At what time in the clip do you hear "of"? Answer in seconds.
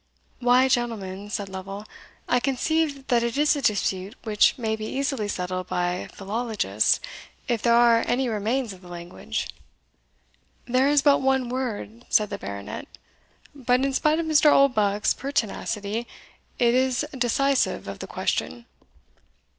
8.73-8.81, 14.17-14.25, 17.87-17.99